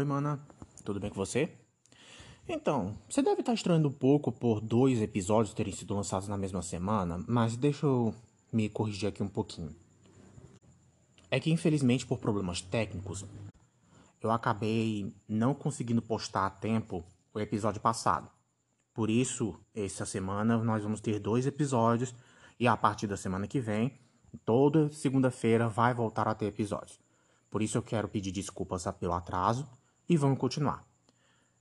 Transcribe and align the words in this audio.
Oi, 0.00 0.06
mana. 0.06 0.40
Tudo 0.82 0.98
bem 0.98 1.10
com 1.10 1.16
você? 1.16 1.52
Então, 2.48 2.96
você 3.06 3.20
deve 3.20 3.40
estar 3.40 3.52
estranhando 3.52 3.88
um 3.88 3.92
pouco 3.92 4.32
por 4.32 4.58
dois 4.58 5.02
episódios 5.02 5.52
terem 5.52 5.74
sido 5.74 5.94
lançados 5.94 6.26
na 6.26 6.38
mesma 6.38 6.62
semana, 6.62 7.22
mas 7.28 7.54
deixa 7.54 7.84
eu 7.84 8.14
me 8.50 8.70
corrigir 8.70 9.10
aqui 9.10 9.22
um 9.22 9.28
pouquinho. 9.28 9.76
É 11.30 11.38
que 11.38 11.50
infelizmente 11.50 12.06
por 12.06 12.18
problemas 12.18 12.62
técnicos, 12.62 13.26
eu 14.22 14.30
acabei 14.30 15.14
não 15.28 15.52
conseguindo 15.52 16.00
postar 16.00 16.46
a 16.46 16.50
tempo 16.50 17.04
o 17.34 17.38
episódio 17.38 17.82
passado. 17.82 18.30
Por 18.94 19.10
isso, 19.10 19.54
essa 19.74 20.06
semana 20.06 20.56
nós 20.64 20.82
vamos 20.82 21.02
ter 21.02 21.18
dois 21.18 21.46
episódios 21.46 22.14
e 22.58 22.66
a 22.66 22.74
partir 22.74 23.06
da 23.06 23.18
semana 23.18 23.46
que 23.46 23.60
vem, 23.60 23.98
toda 24.46 24.88
segunda-feira 24.88 25.68
vai 25.68 25.92
voltar 25.92 26.26
a 26.26 26.34
ter 26.34 26.46
episódios. 26.46 26.98
Por 27.50 27.60
isso 27.60 27.76
eu 27.76 27.82
quero 27.82 28.08
pedir 28.08 28.32
desculpas 28.32 28.86
pelo 28.98 29.12
atraso 29.12 29.68
e 30.10 30.16
vamos 30.16 30.40
continuar. 30.40 30.84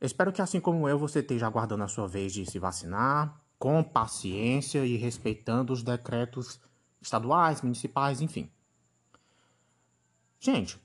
Espero 0.01 0.33
que 0.33 0.41
assim 0.41 0.59
como 0.59 0.89
eu 0.89 0.97
você 0.97 1.19
esteja 1.19 1.45
aguardando 1.45 1.83
a 1.83 1.87
sua 1.87 2.07
vez 2.07 2.33
de 2.33 2.49
se 2.49 2.57
vacinar, 2.57 3.39
com 3.59 3.83
paciência 3.83 4.83
e 4.83 4.97
respeitando 4.97 5.71
os 5.71 5.83
decretos 5.83 6.59
estaduais, 6.99 7.61
municipais, 7.61 8.21
enfim. 8.21 8.49
Gente, 10.39 10.81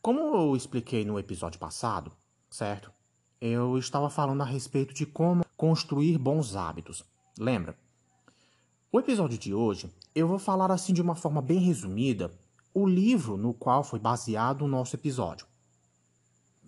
como 0.00 0.20
eu 0.20 0.54
expliquei 0.54 1.04
no 1.04 1.18
episódio 1.18 1.58
passado, 1.58 2.12
certo? 2.48 2.92
Eu 3.40 3.76
estava 3.76 4.08
falando 4.08 4.42
a 4.42 4.46
respeito 4.46 4.94
de 4.94 5.04
como 5.04 5.44
construir 5.56 6.18
bons 6.18 6.54
hábitos. 6.54 7.04
Lembra? 7.36 7.76
O 8.92 9.00
episódio 9.00 9.36
de 9.36 9.52
hoje 9.52 9.90
eu 10.14 10.28
vou 10.28 10.38
falar 10.38 10.70
assim 10.70 10.92
de 10.92 11.02
uma 11.02 11.16
forma 11.16 11.42
bem 11.42 11.58
resumida 11.58 12.30
o 12.72 12.86
livro 12.86 13.36
no 13.36 13.52
qual 13.52 13.82
foi 13.82 13.98
baseado 13.98 14.62
o 14.62 14.68
nosso 14.68 14.94
episódio. 14.94 15.46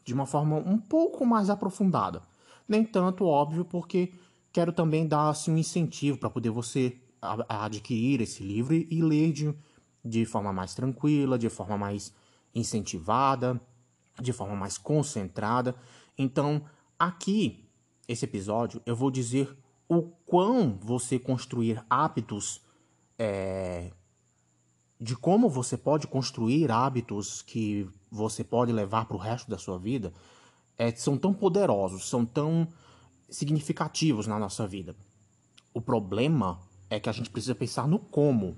De 0.09 0.15
uma 0.15 0.25
forma 0.25 0.57
um 0.57 0.79
pouco 0.79 1.27
mais 1.27 1.51
aprofundada. 1.51 2.23
Nem 2.67 2.83
tanto, 2.83 3.27
óbvio, 3.27 3.63
porque 3.63 4.11
quero 4.51 4.73
também 4.73 5.07
dar 5.07 5.29
assim, 5.29 5.51
um 5.51 5.59
incentivo 5.59 6.17
para 6.17 6.31
poder 6.31 6.49
você 6.49 6.99
adquirir 7.47 8.23
esse 8.23 8.43
livro 8.43 8.73
e 8.73 9.03
ler 9.03 9.35
de, 9.35 9.55
de 10.03 10.25
forma 10.25 10.51
mais 10.51 10.75
tranquila, 10.75 11.39
de 11.39 11.51
forma 11.51 11.77
mais 11.77 12.11
incentivada, 12.55 13.61
de 14.19 14.33
forma 14.33 14.57
mais 14.57 14.79
concentrada. 14.79 15.77
Então, 16.17 16.63
aqui, 16.99 17.69
esse 18.09 18.25
episódio, 18.25 18.81
eu 18.87 18.97
vou 18.97 19.11
dizer 19.11 19.55
o 19.87 20.05
quão 20.25 20.79
você 20.81 21.19
construir 21.19 21.85
hábitos, 21.91 22.63
é, 23.19 23.93
de 24.99 25.15
como 25.15 25.51
você 25.51 25.77
pode 25.77 26.07
construir 26.07 26.71
hábitos 26.71 27.43
que 27.43 27.87
você 28.11 28.45
pode 28.45 28.73
levar 28.73 29.07
para 29.07 29.17
o 29.17 29.21
resto 29.21 29.51
da 29.51 29.59
sua 29.59 29.79
vida, 29.79 30.13
é, 30.77 30.91
são 30.93 31.17
tão 31.17 31.35
poderosos, 31.35 32.09
são 32.09 32.25
tão 32.25 32.69
significativos 33.29 34.27
na 34.27 34.39
nossa 34.39 34.67
vida. 34.67 34.97
O 35.75 35.81
problema 35.81 36.61
é 36.89 36.99
que 36.99 37.09
a 37.09 37.13
gente 37.13 37.31
precisa 37.31 37.55
pensar 37.55 37.87
no 37.87 37.99
como 37.99 38.57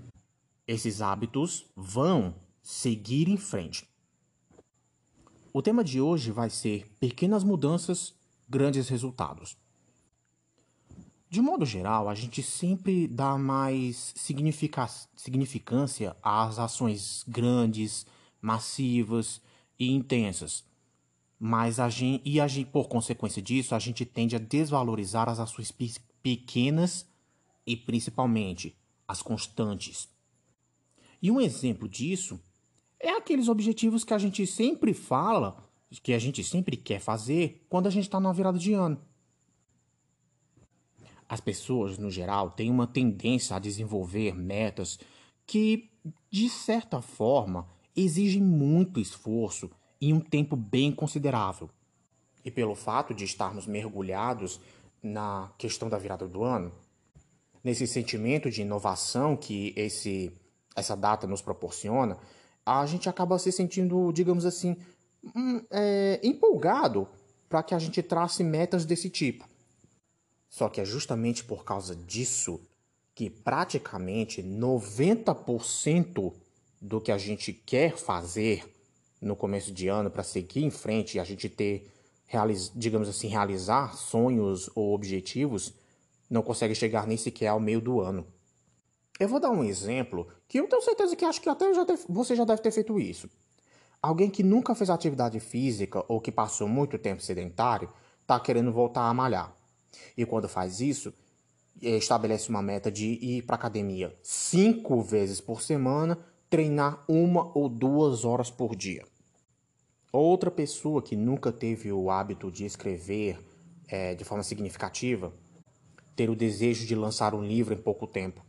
esses 0.67 1.03
hábitos 1.03 1.67
vão 1.75 2.35
seguir 2.63 3.29
em 3.29 3.37
frente. 3.37 3.89
O 5.53 5.61
tema 5.61 5.83
de 5.83 6.01
hoje 6.01 6.31
vai 6.31 6.49
ser 6.49 6.87
pequenas 7.01 7.43
mudanças, 7.43 8.15
grandes 8.49 8.89
resultados. 8.89 9.57
De 11.29 11.41
modo 11.41 11.65
geral, 11.65 12.09
a 12.09 12.15
gente 12.15 12.43
sempre 12.43 13.09
dá 13.09 13.37
mais 13.37 14.15
significância 14.17 16.17
às 16.23 16.59
ações 16.59 17.25
grandes, 17.27 18.07
massivas 18.41 19.41
e 19.79 19.91
intensas. 19.91 20.65
Mas 21.39 21.81
a 21.81 21.89
gente, 21.89 22.23
e 22.25 22.41
a 22.41 22.47
gente, 22.47 22.69
por 22.71 22.89
consequência 22.89 23.41
disso, 23.41 23.75
a 23.75 23.79
gente 23.79 24.05
tende 24.05 24.37
a 24.37 24.39
desvalorizar 24.39 25.29
as 25.29 25.41
ações 25.41 25.73
pequenas 26.23 27.07
e 27.67 27.77
principalmente 27.77 28.77
as 29.09 29.23
constantes. 29.23 30.09
E 31.23 31.31
um 31.31 31.41
exemplo 31.41 31.89
disso 31.89 32.41
é 32.99 33.11
aqueles 33.11 33.49
objetivos 33.49 34.05
que 34.05 34.15
a 34.15 34.19
gente 34.19 34.47
sempre 34.47 34.93
fala, 34.93 35.57
que 36.03 36.13
a 36.13 36.19
gente 36.19 36.45
sempre 36.45 36.77
quer 36.77 37.01
fazer 37.01 37.65
quando 37.69 37.87
a 37.87 37.91
gente 37.91 38.05
está 38.05 38.21
na 38.21 38.33
virada 38.33 38.59
de 38.59 38.73
ano. 38.75 39.01
As 41.29 41.41
pessoas, 41.41 41.97
no 41.97 42.11
geral, 42.11 42.51
têm 42.51 42.71
uma 42.71 42.87
tendência 42.87 43.57
a 43.57 43.59
desenvolver 43.59 44.35
metas 44.35 44.99
que, 45.47 45.91
de 46.31 46.49
certa 46.49 47.01
forma, 47.01 47.69
exigem 47.97 48.43
muito 48.43 49.01
esforço 49.01 49.71
e 50.01 50.13
um 50.13 50.21
tempo 50.21 50.57
bem 50.57 50.93
considerável. 50.93 51.69
E 52.45 52.51
pelo 52.51 52.75
fato 52.75 53.13
de 53.13 53.25
estarmos 53.25 53.67
mergulhados 53.67 54.61
na 55.03 55.51
questão 55.59 55.89
da 55.89 55.99
virada 55.99 56.27
do 56.27 56.43
ano, 56.43 56.73
nesse 57.63 57.87
sentimento 57.87 58.51
de 58.51 58.63
inovação 58.63 59.37
que 59.37 59.75
esse, 59.77 60.33
essa 60.75 60.97
data 60.97 61.27
nos 61.27 61.43
proporciona, 61.43 62.19
a 62.65 62.85
gente 62.87 63.09
acaba 63.09 63.39
se 63.39 63.53
sentindo, 63.53 64.13
digamos 64.13 64.45
assim, 64.45 64.77
hum, 65.35 65.63
é, 65.71 66.21
empolgado 66.23 67.07
para 67.49 67.63
que 67.63 67.75
a 67.75 67.79
gente 67.79 68.03
trace 68.03 68.43
metas 68.45 68.85
desse 68.85 69.11
tipo. 69.11 69.49
Só 70.49 70.69
que 70.69 70.81
é 70.81 70.85
justamente 70.85 71.45
por 71.45 71.65
causa 71.65 71.95
disso 71.95 72.61
que 73.15 73.29
praticamente 73.29 74.43
90% 74.43 76.33
do 76.81 77.01
que 77.01 77.13
a 77.13 77.19
gente 77.19 77.53
quer 77.53 77.97
fazer 77.97 78.65
no 79.21 79.37
começo 79.37 79.71
de 79.71 79.89
ano 79.89 80.11
para 80.11 80.23
seguir 80.23 80.65
em 80.65 80.71
frente 80.71 81.17
e 81.17 81.21
a 81.21 81.25
gente 81.25 81.49
ter, 81.49 81.91
digamos 82.75 83.09
assim, 83.09 83.29
realizar 83.29 83.95
sonhos 83.97 84.71
ou 84.75 84.95
objetivos, 84.95 85.75
não 86.29 86.43
consegue 86.43 86.75
chegar 86.75 87.07
nem 87.07 87.17
sequer 87.17 87.49
ao 87.49 87.61
meio 87.61 87.81
do 87.81 88.01
ano. 88.01 88.27
Eu 89.19 89.29
vou 89.29 89.39
dar 89.39 89.51
um 89.51 89.63
exemplo 89.63 90.27
que 90.49 90.59
eu 90.59 90.67
tenho 90.67 90.81
certeza 90.81 91.15
que 91.15 91.25
acho 91.25 91.43
que 91.43 91.49
até 91.49 91.75
já 91.75 91.85
deve, 91.85 92.05
você 92.09 92.35
já 92.35 92.45
deve 92.45 92.63
ter 92.63 92.71
feito 92.71 92.99
isso. 92.99 93.29
Alguém 94.01 94.31
que 94.31 94.43
nunca 94.43 94.75
fez 94.75 94.89
atividade 94.89 95.39
física 95.39 96.03
ou 96.09 96.21
que 96.21 96.33
passou 96.33 96.67
muito 96.67 96.97
tempo 96.97 97.21
sedentário 97.21 97.93
está 98.23 98.41
querendo 98.41 98.73
voltar 98.73 99.03
a 99.03 99.13
malhar. 99.13 99.55
E 100.17 100.25
quando 100.25 100.49
faz 100.49 100.81
isso, 100.81 101.13
eh, 101.83 101.99
estabelece 101.99 102.49
uma 102.49 102.63
meta 102.63 102.91
de 102.91 103.07
ir 103.07 103.43
para 103.43 103.57
academia 103.57 104.17
cinco 104.23 105.03
vezes 105.03 105.39
por 105.39 105.61
semana, 105.61 106.19
treinar 106.51 107.05
uma 107.09 107.57
ou 107.57 107.69
duas 107.69 108.25
horas 108.25 108.51
por 108.51 108.75
dia. 108.75 109.05
Outra 110.13 110.51
pessoa 110.51 111.01
que 111.01 111.15
nunca 111.15 111.53
teve 111.53 111.93
o 111.93 112.11
hábito 112.11 112.51
de 112.51 112.65
escrever 112.65 113.39
é, 113.89 114.17
de 114.17 114.25
forma 114.25 114.43
significativa 114.43 115.33
ter 116.17 116.29
o 116.29 116.37
desejo 116.37 116.85
de 116.87 116.95
lançar 116.95 117.35
um 117.35 117.43
livro 117.43 117.73
em 117.73 117.79
pouco 117.79 118.07
tempo, 118.07 118.45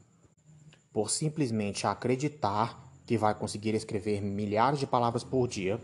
por 0.92 1.10
simplesmente 1.10 1.88
acreditar 1.88 2.92
que 3.06 3.18
vai 3.18 3.34
conseguir 3.34 3.74
escrever 3.76 4.22
milhares 4.22 4.80
de 4.80 4.88
palavras 4.88 5.24
por 5.24 5.48
dia. 5.48 5.80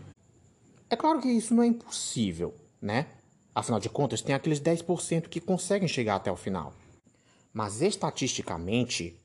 É 0.90 0.96
claro 0.96 1.20
que 1.20 1.28
isso 1.28 1.54
não 1.54 1.62
é 1.62 1.66
impossível, 1.66 2.54
né? 2.82 3.06
Afinal 3.54 3.80
de 3.80 3.88
contas, 3.88 4.20
tem 4.20 4.34
aqueles 4.34 4.60
10% 4.60 5.28
que 5.28 5.40
conseguem 5.40 5.88
chegar 5.88 6.16
até 6.16 6.30
o 6.30 6.36
final. 6.36 6.74
Mas 7.52 7.80
estatisticamente, 7.80 9.18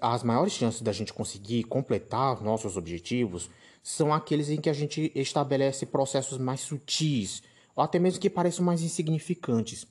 as 0.00 0.22
maiores 0.22 0.52
chances 0.52 0.82
da 0.82 0.92
gente 0.92 1.12
conseguir 1.12 1.64
completar 1.64 2.42
nossos 2.42 2.76
objetivos 2.76 3.48
são 3.82 4.12
aqueles 4.12 4.50
em 4.50 4.60
que 4.60 4.68
a 4.68 4.74
gente 4.74 5.10
estabelece 5.14 5.86
processos 5.86 6.38
mais 6.38 6.60
sutis, 6.60 7.42
ou 7.74 7.82
até 7.82 7.98
mesmo 7.98 8.20
que 8.20 8.28
pareçam 8.28 8.64
mais 8.64 8.82
insignificantes 8.82 9.86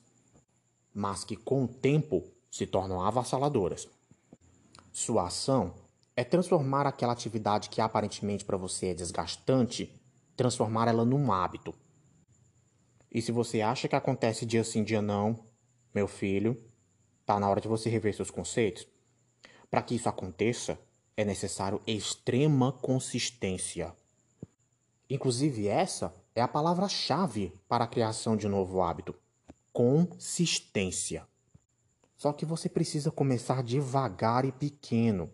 mas 0.98 1.22
que 1.22 1.36
com 1.36 1.62
o 1.62 1.68
tempo 1.68 2.24
se 2.50 2.66
tornam 2.66 3.00
avassaladoras. 3.00 3.88
Sua 4.92 5.28
ação 5.28 5.74
é 6.16 6.24
transformar 6.24 6.88
aquela 6.88 7.12
atividade 7.12 7.68
que 7.68 7.80
aparentemente 7.80 8.44
para 8.44 8.56
você 8.56 8.86
é 8.86 8.94
desgastante, 8.94 9.94
transformar 10.36 10.88
ela 10.88 11.04
num 11.04 11.30
hábito. 11.30 11.72
E 13.12 13.22
se 13.22 13.30
você 13.30 13.60
acha 13.60 13.86
que 13.86 13.94
acontece 13.94 14.44
dia 14.44 14.64
sim, 14.64 14.82
dia 14.82 15.00
não, 15.00 15.38
meu 15.94 16.08
filho, 16.08 16.60
tá 17.24 17.38
na 17.38 17.48
hora 17.48 17.60
de 17.60 17.68
você 17.68 17.88
rever 17.88 18.12
seus 18.12 18.30
conceitos. 18.30 18.84
Para 19.70 19.82
que 19.82 19.94
isso 19.94 20.08
aconteça, 20.08 20.78
é 21.16 21.24
necessário 21.24 21.80
extrema 21.86 22.72
consistência. 22.72 23.94
Inclusive, 25.10 25.68
essa 25.68 26.14
é 26.34 26.40
a 26.40 26.48
palavra-chave 26.48 27.52
para 27.68 27.84
a 27.84 27.88
criação 27.88 28.36
de 28.36 28.46
um 28.46 28.50
novo 28.50 28.82
hábito 28.82 29.14
consistência. 29.78 31.24
Só 32.16 32.32
que 32.32 32.44
você 32.44 32.68
precisa 32.68 33.12
começar 33.12 33.62
devagar 33.62 34.44
e 34.44 34.50
pequeno. 34.50 35.30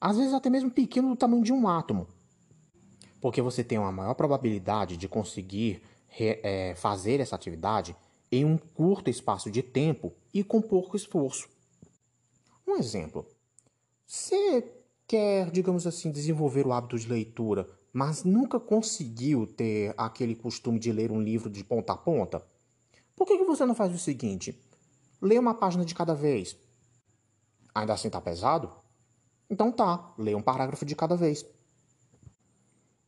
Às 0.00 0.16
vezes 0.16 0.32
até 0.32 0.48
mesmo 0.48 0.70
pequeno 0.70 1.08
do 1.08 1.16
tamanho 1.16 1.42
de 1.42 1.52
um 1.52 1.66
átomo. 1.66 2.06
Porque 3.20 3.42
você 3.42 3.64
tem 3.64 3.76
uma 3.76 3.90
maior 3.90 4.14
probabilidade 4.14 4.96
de 4.96 5.08
conseguir 5.08 5.82
é, 6.16 6.74
fazer 6.76 7.18
essa 7.18 7.34
atividade 7.34 7.96
em 8.30 8.44
um 8.44 8.56
curto 8.56 9.10
espaço 9.10 9.50
de 9.50 9.64
tempo 9.64 10.12
e 10.32 10.44
com 10.44 10.62
pouco 10.62 10.96
esforço. 10.96 11.48
Um 12.64 12.76
exemplo. 12.76 13.26
Você 14.08 14.64
quer, 15.06 15.50
digamos 15.50 15.86
assim, 15.86 16.10
desenvolver 16.10 16.66
o 16.66 16.72
hábito 16.72 16.98
de 16.98 17.08
leitura 17.08 17.68
mas 17.92 18.22
nunca 18.22 18.60
conseguiu 18.60 19.46
ter 19.46 19.92
aquele 19.96 20.34
costume 20.34 20.78
de 20.78 20.92
ler 20.92 21.10
um 21.10 21.20
livro 21.20 21.50
de 21.50 21.64
ponta 21.64 21.94
a 21.94 21.96
ponta? 21.96 22.40
Por 23.16 23.26
que, 23.26 23.36
você 23.44 23.66
não 23.66 23.74
faz 23.74 23.92
o 23.94 23.98
seguinte? 23.98 24.56
Lê 25.20 25.38
uma 25.38 25.54
página 25.54 25.84
de 25.84 25.94
cada 25.94 26.14
vez. 26.14 26.56
Ainda 27.74 27.94
assim 27.94 28.08
tá 28.08 28.20
pesado? 28.20 28.70
Então 29.50 29.72
tá, 29.72 30.14
lê 30.16 30.34
um 30.34 30.42
parágrafo 30.42 30.84
de 30.84 30.94
cada 30.94 31.16
vez. 31.16 31.44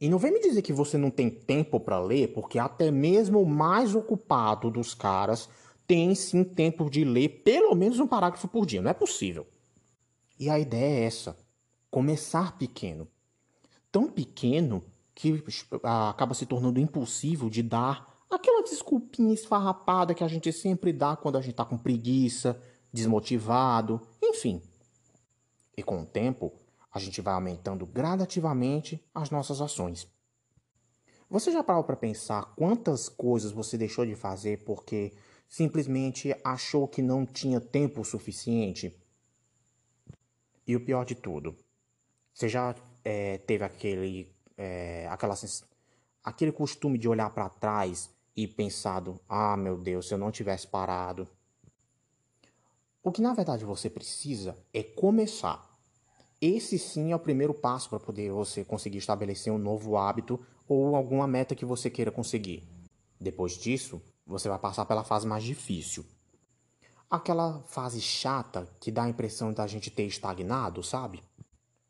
E 0.00 0.08
não 0.08 0.18
vem 0.18 0.32
me 0.32 0.40
dizer 0.40 0.62
que 0.62 0.72
você 0.72 0.98
não 0.98 1.10
tem 1.10 1.30
tempo 1.30 1.78
para 1.78 2.00
ler, 2.00 2.32
porque 2.32 2.58
até 2.58 2.90
mesmo 2.90 3.40
o 3.40 3.46
mais 3.46 3.94
ocupado 3.94 4.70
dos 4.70 4.94
caras 4.94 5.48
tem 5.86 6.14
sim 6.14 6.42
tempo 6.42 6.90
de 6.90 7.04
ler 7.04 7.42
pelo 7.44 7.74
menos 7.74 8.00
um 8.00 8.06
parágrafo 8.06 8.48
por 8.48 8.66
dia. 8.66 8.82
Não 8.82 8.90
é 8.90 8.94
possível. 8.94 9.46
E 10.40 10.48
a 10.48 10.58
ideia 10.58 11.02
é 11.02 11.04
essa: 11.04 11.36
começar 11.90 12.56
pequeno. 12.56 13.06
Tão 13.92 14.10
pequeno 14.10 14.82
que 15.14 15.44
acaba 15.82 16.32
se 16.32 16.46
tornando 16.46 16.80
impossível 16.80 17.50
de 17.50 17.62
dar 17.62 18.24
aquela 18.30 18.62
desculpinha 18.62 19.34
esfarrapada 19.34 20.14
que 20.14 20.24
a 20.24 20.28
gente 20.28 20.50
sempre 20.50 20.94
dá 20.94 21.14
quando 21.14 21.36
a 21.36 21.42
gente 21.42 21.50
está 21.50 21.64
com 21.64 21.76
preguiça, 21.76 22.58
desmotivado, 22.90 24.00
enfim. 24.22 24.62
E 25.76 25.82
com 25.82 26.00
o 26.00 26.06
tempo, 26.06 26.52
a 26.90 26.98
gente 26.98 27.20
vai 27.20 27.34
aumentando 27.34 27.84
gradativamente 27.84 29.04
as 29.14 29.30
nossas 29.30 29.60
ações. 29.60 30.08
Você 31.28 31.52
já 31.52 31.62
parou 31.62 31.84
para 31.84 31.96
pensar 31.96 32.54
quantas 32.56 33.08
coisas 33.08 33.52
você 33.52 33.76
deixou 33.76 34.06
de 34.06 34.14
fazer 34.14 34.64
porque 34.64 35.12
simplesmente 35.48 36.34
achou 36.42 36.88
que 36.88 37.02
não 37.02 37.26
tinha 37.26 37.60
tempo 37.60 38.04
suficiente? 38.04 38.96
E 40.70 40.76
o 40.76 40.80
pior 40.80 41.04
de 41.04 41.16
tudo, 41.16 41.56
você 42.32 42.48
já 42.48 42.76
é, 43.02 43.38
teve 43.38 43.64
aquele, 43.64 44.32
é, 44.56 45.08
aquela, 45.10 45.34
aquele 46.22 46.52
costume 46.52 46.96
de 46.96 47.08
olhar 47.08 47.28
para 47.30 47.48
trás 47.48 48.08
e 48.36 48.46
pensado: 48.46 49.20
ah, 49.28 49.56
meu 49.56 49.76
Deus, 49.76 50.06
se 50.06 50.14
eu 50.14 50.18
não 50.18 50.30
tivesse 50.30 50.68
parado. 50.68 51.26
O 53.02 53.10
que 53.10 53.20
na 53.20 53.34
verdade 53.34 53.64
você 53.64 53.90
precisa 53.90 54.56
é 54.72 54.84
começar. 54.84 55.68
Esse 56.40 56.78
sim 56.78 57.10
é 57.10 57.16
o 57.16 57.18
primeiro 57.18 57.52
passo 57.52 57.90
para 57.90 57.98
poder 57.98 58.30
você 58.30 58.64
conseguir 58.64 58.98
estabelecer 58.98 59.52
um 59.52 59.58
novo 59.58 59.96
hábito 59.96 60.38
ou 60.68 60.94
alguma 60.94 61.26
meta 61.26 61.56
que 61.56 61.64
você 61.64 61.90
queira 61.90 62.12
conseguir. 62.12 62.62
Depois 63.20 63.54
disso, 63.54 64.00
você 64.24 64.48
vai 64.48 64.58
passar 64.60 64.84
pela 64.84 65.02
fase 65.02 65.26
mais 65.26 65.42
difícil. 65.42 66.06
Aquela 67.10 67.60
fase 67.66 68.00
chata 68.00 68.68
que 68.78 68.92
dá 68.92 69.02
a 69.02 69.08
impressão 69.08 69.52
da 69.52 69.66
gente 69.66 69.90
ter 69.90 70.04
estagnado, 70.04 70.80
sabe? 70.80 71.20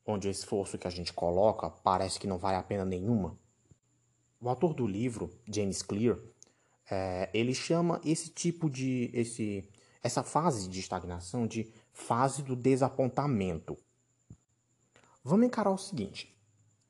Onde 0.07 0.27
o 0.27 0.31
esforço 0.31 0.79
que 0.79 0.87
a 0.87 0.91
gente 0.91 1.13
coloca 1.13 1.69
parece 1.69 2.19
que 2.19 2.27
não 2.27 2.39
vale 2.39 2.57
a 2.57 2.63
pena 2.63 2.87
nenhuma. 2.87 3.39
O 4.41 4.49
autor 4.49 4.73
do 4.73 4.87
livro, 4.87 5.31
James 5.47 5.83
Clear, 5.83 6.19
é, 6.91 7.29
ele 7.35 7.53
chama 7.53 8.01
esse 8.03 8.31
tipo 8.31 8.71
de. 8.71 9.11
Esse, 9.13 9.69
essa 10.03 10.23
fase 10.23 10.67
de 10.71 10.81
estagnação 10.81 11.47
de 11.47 11.71
fase 11.93 12.43
do 12.43 12.57
desapontamento. 12.57 13.77
Vamos 15.23 15.47
encarar 15.47 15.71
o 15.71 15.77
seguinte: 15.77 16.35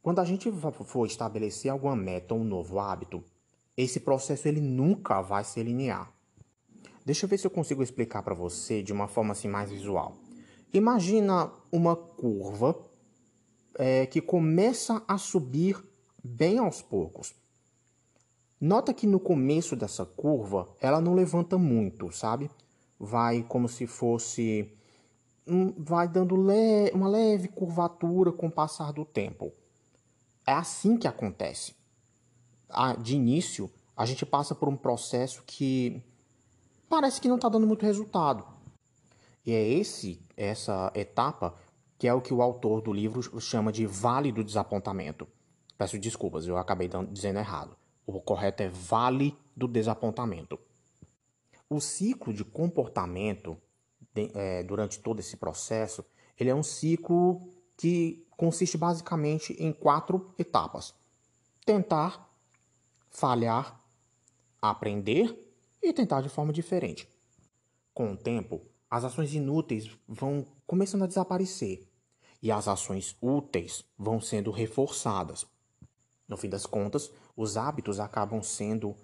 quando 0.01 0.21
a 0.21 0.25
gente 0.25 0.49
for 0.85 1.05
estabelecer 1.05 1.69
alguma 1.69 1.97
meta 1.97 2.33
ou 2.33 2.43
um 2.43 2.45
novo 2.45 2.79
hábito, 2.79 3.25
esse 3.77 3.99
processo 3.99 4.47
ele 4.47 4.61
nunca 4.61 5.21
vai 5.21 5.43
ser 5.43 5.65
linear. 5.65 6.20
Deixa 7.11 7.27
eu 7.27 7.29
ver 7.29 7.39
se 7.39 7.47
eu 7.49 7.51
consigo 7.51 7.83
explicar 7.83 8.23
para 8.23 8.37
você 8.37 8.85
de 8.85 8.93
uma 8.93 9.09
forma 9.09 9.33
assim 9.33 9.49
mais 9.49 9.69
visual. 9.69 10.17
Imagina 10.73 11.51
uma 11.73 11.97
curva 11.97 12.81
é, 13.77 14.07
que 14.07 14.21
começa 14.21 15.03
a 15.09 15.19
subir 15.19 15.77
bem 16.23 16.59
aos 16.59 16.81
poucos. 16.81 17.35
Nota 18.61 18.95
que 18.95 19.09
no 19.09 19.19
começo 19.19 19.75
dessa 19.75 20.07
curva 20.07 20.69
ela 20.81 21.01
não 21.01 21.13
levanta 21.13 21.59
muito, 21.59 22.13
sabe? 22.13 22.49
Vai 22.97 23.43
como 23.43 23.69
se 23.69 23.89
fosse 23.89 24.73
vai 25.79 26.07
dando 26.07 26.37
le 26.37 26.93
uma 26.95 27.09
leve 27.09 27.49
curvatura 27.49 28.31
com 28.31 28.47
o 28.47 28.53
passar 28.53 28.93
do 28.93 29.05
tempo. 29.05 29.53
É 30.47 30.53
assim 30.53 30.97
que 30.97 31.09
acontece. 31.09 31.75
De 33.03 33.17
início, 33.17 33.69
a 33.97 34.07
gente 34.07 34.25
passa 34.25 34.55
por 34.55 34.69
um 34.69 34.77
processo 34.77 35.43
que 35.45 36.09
parece 36.91 37.21
que 37.21 37.29
não 37.29 37.37
está 37.37 37.49
dando 37.49 37.69
muito 37.69 37.87
resultado. 37.87 38.45
E 39.47 39.53
é 39.53 39.67
esse, 39.67 40.21
essa 40.37 40.93
etapa 40.95 41.55
que 41.97 42.09
é 42.09 42.13
o 42.13 42.21
que 42.21 42.35
o 42.35 42.43
autor 42.43 42.81
do 42.81 42.93
livro 42.93 43.41
chama 43.41 43.71
de 43.71 43.87
vale 43.87 44.33
do 44.33 44.43
desapontamento. 44.43 45.29
Peço 45.79 45.99
desculpas, 45.99 46.47
eu 46.47 46.57
acabei 46.57 46.91
dizendo 47.11 47.39
errado. 47.39 47.77
O 48.07 48.21
correto 48.21 48.63
é 48.63 48.69
vale 48.69 49.37
do 49.55 49.69
desapontamento. 49.69 50.59
O 51.69 51.81
ciclo 51.81 52.33
de 52.33 52.45
comportamento 52.45 53.57
de, 54.13 54.31
é, 54.35 54.63
durante 54.63 54.99
todo 54.99 55.21
esse 55.21 55.37
processo, 55.37 56.05
ele 56.39 56.51
é 56.51 56.55
um 56.55 56.63
ciclo 56.63 57.41
que 57.77 58.27
consiste 58.37 58.77
basicamente 58.77 59.53
em 59.61 59.73
quatro 59.73 60.35
etapas: 60.39 60.95
tentar, 61.65 62.29
falhar, 63.11 63.79
aprender 64.61 65.50
e 65.83 65.93
tentar 65.93 66.21
de 66.21 66.29
forma 66.29 66.53
diferente. 66.53 67.09
Com 67.93 68.13
o 68.13 68.17
tempo, 68.17 68.63
as 68.91 69.05
ações 69.05 69.35
inúteis 69.35 69.91
vão 70.07 70.47
começando 70.67 71.05
a 71.05 71.07
desaparecer 71.07 71.87
e 72.43 72.51
as 72.51 72.69
ações 72.69 73.17
úteis 73.21 73.85
vão 73.99 74.21
sendo 74.21 74.51
reforçadas. 74.51 75.47
No 76.27 76.37
fim 76.37 76.49
das 76.49 76.67
contas, 76.67 77.11
os 77.37 77.57
hábitos 77.57 78.01
acabam 78.01 78.43
sendo 78.43 78.95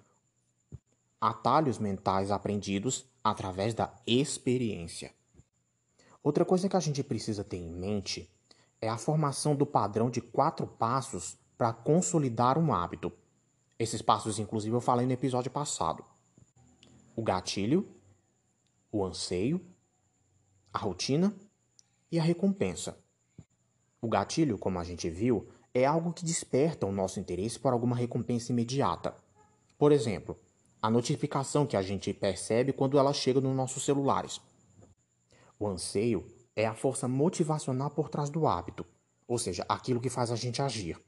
atalhos 1.20 1.78
mentais 1.78 2.31
aprendidos 2.31 3.06
através 3.23 3.75
da 3.75 3.93
experiência. 4.06 5.12
Outra 6.23 6.44
coisa 6.44 6.69
que 6.69 6.76
a 6.76 6.81
gente 6.81 7.02
precisa 7.02 7.44
ter 7.44 7.56
em 7.56 7.73
mente 7.73 8.31
é 8.81 8.88
a 8.88 8.99
formação 8.99 9.55
do 9.55 9.67
padrão 9.67 10.11
de 10.11 10.20
quatro 10.20 10.67
passos 10.67 11.37
para 11.56 11.73
consolidar 11.73 12.58
um 12.58 12.73
hábito. 12.73 13.12
Esses 13.78 14.02
passos, 14.02 14.38
inclusive, 14.38 14.75
eu 14.75 14.81
falei 14.81 15.06
no 15.06 15.12
episódio 15.12 15.50
passado: 15.50 16.05
o 17.16 17.22
gatilho, 17.22 17.88
o 18.92 19.02
anseio, 19.02 19.64
a 20.70 20.78
rotina 20.78 21.34
e 22.12 22.20
a 22.20 22.22
recompensa. 22.22 23.02
O 24.02 24.08
gatilho, 24.08 24.58
como 24.58 24.78
a 24.78 24.85
gente 24.85 25.08
viu, 25.08 25.49
é 25.73 25.87
algo 25.87 26.12
que 26.12 26.26
desperta 26.26 26.85
o 26.85 26.92
nosso 26.92 27.18
interesse 27.18 27.58
por 27.58 27.73
alguma 27.73 27.96
recompensa 27.96 28.52
imediata. 28.52 29.16
Por 29.78 29.92
exemplo, 29.92 30.38
a 30.80 30.90
notificação 30.90 31.66
que 31.66 31.76
a 31.76 31.80
gente 31.80 32.12
percebe 32.12 32.75
quando 32.75 32.99
ela 32.99 33.14
chega 33.14 33.40
nos 33.40 33.56
nossos 33.56 33.82
celulares. 33.82 34.38
O 35.58 35.66
anseio 35.66 36.26
é 36.54 36.66
a 36.66 36.75
força 36.75 37.08
motivacional 37.08 37.90
por 37.90 38.11
trás 38.11 38.28
do 38.28 38.46
hábito, 38.46 38.85
ou 39.26 39.38
seja, 39.38 39.64
aquilo 39.66 40.00
que 40.00 40.11
faz 40.11 40.30
a 40.30 40.37
gente 40.37 40.61
agir. 40.61 41.00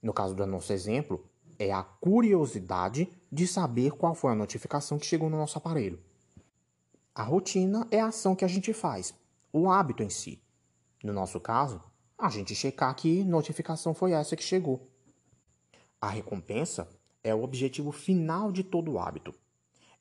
No 0.00 0.12
caso 0.12 0.36
do 0.36 0.46
nosso 0.46 0.72
exemplo, 0.72 1.28
é 1.58 1.72
a 1.72 1.82
curiosidade 1.82 3.08
de 3.30 3.46
saber 3.46 3.92
qual 3.92 4.14
foi 4.14 4.32
a 4.32 4.36
notificação 4.36 4.98
que 4.98 5.06
chegou 5.06 5.28
no 5.28 5.36
nosso 5.36 5.58
aparelho. 5.58 5.98
A 7.14 7.22
rotina 7.22 7.86
é 7.90 8.00
a 8.00 8.06
ação 8.06 8.36
que 8.36 8.44
a 8.44 8.48
gente 8.48 8.72
faz, 8.72 9.12
o 9.52 9.70
hábito 9.70 10.02
em 10.02 10.10
si. 10.10 10.40
No 11.02 11.12
nosso 11.12 11.40
caso, 11.40 11.82
a 12.16 12.28
gente 12.28 12.54
checar 12.54 12.94
que 12.94 13.24
notificação 13.24 13.92
foi 13.92 14.12
essa 14.12 14.36
que 14.36 14.42
chegou. 14.42 14.86
A 16.00 16.08
recompensa 16.08 16.88
é 17.24 17.34
o 17.34 17.42
objetivo 17.42 17.90
final 17.90 18.52
de 18.52 18.62
todo 18.62 18.98
hábito. 18.98 19.34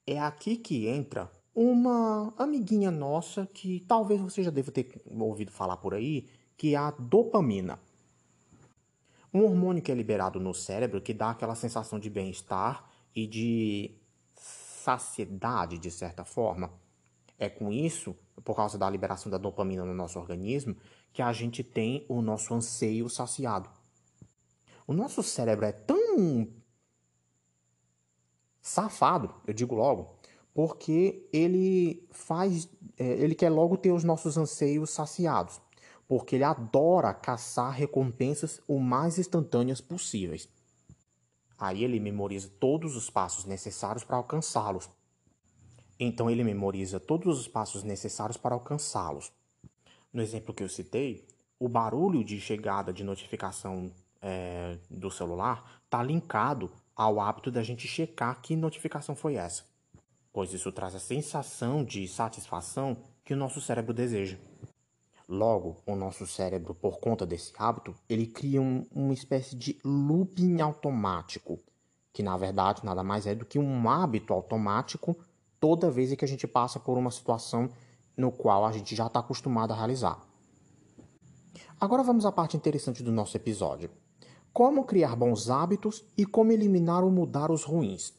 É 0.05 0.19
aqui 0.19 0.57
que 0.57 0.87
entra 0.87 1.31
uma 1.55 2.31
amiguinha 2.37 2.91
nossa 2.91 3.47
que 3.47 3.83
talvez 3.87 4.21
você 4.21 4.43
já 4.43 4.51
deva 4.51 4.71
ter 4.71 5.01
ouvido 5.09 5.51
falar 5.51 5.77
por 5.77 5.95
aí, 5.95 6.27
que 6.55 6.75
é 6.75 6.77
a 6.77 6.91
dopamina. 6.91 7.79
Um 9.33 9.43
hormônio 9.43 9.81
que 9.81 9.91
é 9.91 9.95
liberado 9.95 10.39
no 10.39 10.53
cérebro 10.53 11.01
que 11.01 11.13
dá 11.13 11.31
aquela 11.31 11.55
sensação 11.55 11.99
de 11.99 12.09
bem-estar 12.09 12.89
e 13.15 13.27
de 13.27 13.95
saciedade, 14.33 15.77
de 15.77 15.91
certa 15.91 16.23
forma. 16.23 16.71
É 17.37 17.49
com 17.49 17.71
isso, 17.71 18.15
por 18.43 18.55
causa 18.55 18.77
da 18.77 18.89
liberação 18.89 19.29
da 19.29 19.37
dopamina 19.37 19.85
no 19.85 19.93
nosso 19.93 20.17
organismo, 20.17 20.75
que 21.11 21.21
a 21.21 21.31
gente 21.33 21.63
tem 21.63 22.05
o 22.07 22.21
nosso 22.21 22.53
anseio 22.53 23.09
saciado. 23.09 23.69
O 24.87 24.93
nosso 24.93 25.21
cérebro 25.21 25.65
é 25.65 25.71
tão 25.71 26.47
safado, 28.61 29.33
eu 29.45 29.53
digo 29.53 29.75
logo, 29.75 30.15
porque 30.53 31.27
ele 31.31 32.07
faz, 32.11 32.69
é, 32.97 33.05
ele 33.05 33.35
quer 33.35 33.49
logo 33.49 33.77
ter 33.77 33.91
os 33.91 34.03
nossos 34.03 34.37
anseios 34.37 34.89
saciados, 34.89 35.61
porque 36.07 36.35
ele 36.35 36.43
adora 36.43 37.13
caçar 37.13 37.71
recompensas 37.71 38.61
o 38.67 38.79
mais 38.79 39.19
instantâneas 39.19 39.81
possíveis. 39.81 40.47
Aí 41.57 41.83
ele 41.83 41.99
memoriza 41.99 42.49
todos 42.59 42.95
os 42.95 43.09
passos 43.09 43.45
necessários 43.45 44.03
para 44.03 44.17
alcançá-los. 44.17 44.89
Então 45.99 46.29
ele 46.29 46.43
memoriza 46.43 46.99
todos 46.99 47.39
os 47.39 47.47
passos 47.47 47.83
necessários 47.83 48.37
para 48.37 48.53
alcançá-los. 48.53 49.31
No 50.13 50.21
exemplo 50.21 50.53
que 50.53 50.63
eu 50.63 50.69
citei, 50.69 51.25
o 51.59 51.67
barulho 51.67 52.23
de 52.23 52.39
chegada 52.39 52.93
de 52.93 53.03
notificação 53.03 53.91
é, 54.21 54.77
do 54.89 55.09
celular 55.09 55.81
está 55.83 56.01
linkado 56.03 56.71
ao 56.95 57.19
hábito 57.19 57.51
da 57.51 57.63
gente 57.63 57.87
checar 57.87 58.41
que 58.41 58.55
notificação 58.55 59.15
foi 59.15 59.35
essa, 59.35 59.63
pois 60.31 60.53
isso 60.53 60.71
traz 60.71 60.95
a 60.95 60.99
sensação 60.99 61.83
de 61.83 62.07
satisfação 62.07 62.97
que 63.23 63.33
o 63.33 63.37
nosso 63.37 63.59
cérebro 63.61 63.93
deseja. 63.93 64.37
Logo, 65.27 65.77
o 65.85 65.95
nosso 65.95 66.25
cérebro, 66.25 66.73
por 66.73 66.99
conta 66.99 67.25
desse 67.25 67.51
hábito, 67.57 67.93
ele 68.07 68.25
cria 68.25 68.61
um, 68.61 68.85
uma 68.93 69.13
espécie 69.13 69.55
de 69.55 69.77
looping 69.83 70.61
automático, 70.61 71.59
que 72.13 72.23
na 72.23 72.37
verdade 72.37 72.85
nada 72.85 73.03
mais 73.03 73.27
é 73.27 73.35
do 73.35 73.45
que 73.45 73.59
um 73.59 73.89
hábito 73.89 74.33
automático 74.33 75.17
toda 75.59 75.91
vez 75.91 76.15
que 76.15 76.23
a 76.23 76.27
gente 76.27 76.47
passa 76.47 76.79
por 76.79 76.97
uma 76.97 77.11
situação 77.11 77.69
no 78.15 78.31
qual 78.31 78.65
a 78.65 78.71
gente 78.71 78.95
já 78.95 79.07
está 79.07 79.19
acostumado 79.19 79.73
a 79.73 79.75
realizar. 79.75 80.21
Agora 81.79 82.03
vamos 82.03 82.25
à 82.25 82.31
parte 82.31 82.55
interessante 82.55 83.03
do 83.03 83.11
nosso 83.11 83.35
episódio 83.35 83.89
como 84.57 84.85
criar 84.85 85.15
bons 85.15 85.51
hábitos 85.51 86.03
e 86.17 86.25
como 86.25 86.51
eliminar 86.51 87.03
ou 87.03 87.11
mudar 87.11 87.51
os 87.51 87.63
ruins. 87.63 88.11